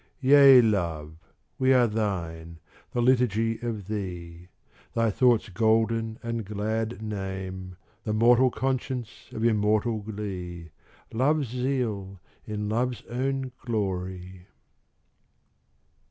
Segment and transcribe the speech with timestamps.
[0.21, 1.15] Yea, Love,
[1.59, 2.57] we are thine,
[2.91, 4.47] the liturgy of thee.
[4.95, 10.71] Thy thought's golden and glad name, The mortal conscience of immortal glee,
[11.13, 14.47] Love's zeal in Love's own glory.